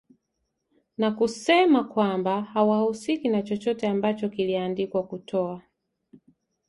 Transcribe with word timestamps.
na 0.97 1.11
kusema 1.11 1.83
kwamba 1.83 2.41
hawahusiki 2.41 3.29
na 3.29 3.41
chochote 3.41 3.87
ambacho 3.87 4.29
kiliandikwa 4.29 5.03
kutoa 5.07 5.61